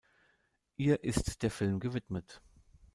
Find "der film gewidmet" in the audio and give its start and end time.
1.43-2.41